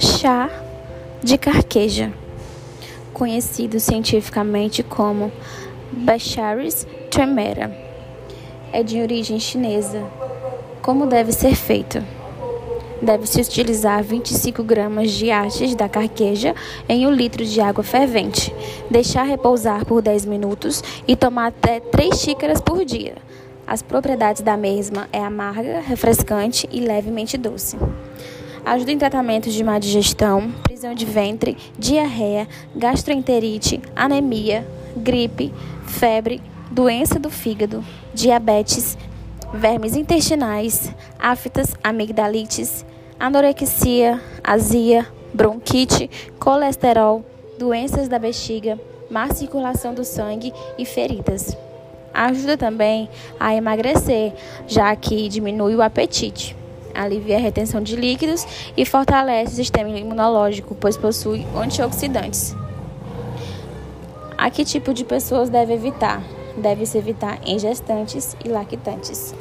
[0.00, 0.50] Chá
[1.22, 2.12] de carqueja,
[3.12, 5.32] conhecido cientificamente como
[5.90, 7.74] Baccharis tremera,
[8.72, 10.02] é de origem chinesa.
[10.82, 12.04] Como deve ser feito?
[13.00, 16.54] Deve-se utilizar 25 gramas de hastes da carqueja
[16.88, 18.54] em um litro de água fervente,
[18.90, 23.14] deixar repousar por 10 minutos e tomar até 3 xícaras por dia.
[23.72, 27.78] As propriedades da mesma é amarga, refrescante e levemente doce.
[28.66, 35.54] Ajuda em tratamentos de má digestão, prisão de ventre, diarreia, gastroenterite, anemia, gripe,
[35.86, 38.98] febre, doença do fígado, diabetes,
[39.54, 42.84] vermes intestinais, aftas, amigdalites,
[43.18, 47.24] anorexia, azia, bronquite, colesterol,
[47.58, 48.78] doenças da bexiga,
[49.10, 51.56] má circulação do sangue e feridas.
[52.12, 53.08] Ajuda também
[53.40, 54.34] a emagrecer,
[54.66, 56.54] já que diminui o apetite,
[56.94, 62.54] alivia a retenção de líquidos e fortalece o sistema imunológico, pois possui antioxidantes.
[64.36, 66.22] A que tipo de pessoas deve evitar?
[66.56, 69.34] Deve-se evitar em gestantes e lactantes.